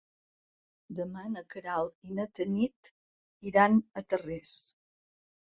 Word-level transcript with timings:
Demà 0.99 1.25
na 1.33 1.43
Queralt 1.55 2.09
i 2.13 2.17
na 2.21 2.25
Tanit 2.39 2.91
iran 3.53 3.79
a 3.79 4.05
Tarrés. 4.11 4.57